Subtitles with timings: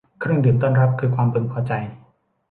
[0.19, 1.73] เครื่องดื่มต้อนรับคือความพึงพอใจ